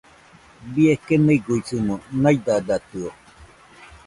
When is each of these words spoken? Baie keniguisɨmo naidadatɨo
Baie 0.73 0.93
keniguisɨmo 1.05 1.95
naidadatɨo 2.21 3.07